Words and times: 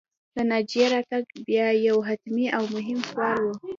د 0.35 0.37
ناجيې 0.49 0.85
راتګ 0.93 1.25
بیا 1.47 1.67
یو 1.87 1.97
حتمي 2.07 2.47
او 2.57 2.63
مهم 2.75 2.99
سوال 3.09 3.37
و 3.43 3.51